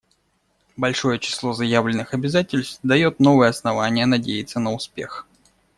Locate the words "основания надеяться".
3.51-4.59